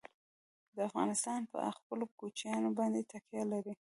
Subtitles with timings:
[0.89, 3.73] افغانستان په خپلو کوچیانو باندې تکیه لري.